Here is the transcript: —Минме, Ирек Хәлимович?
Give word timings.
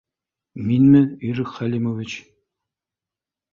—Минме, 0.69 1.01
Ирек 1.27 1.53
Хәлимович? 1.59 2.17